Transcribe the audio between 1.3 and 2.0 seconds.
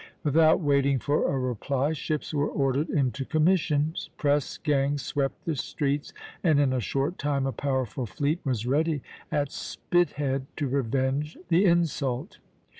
a reply,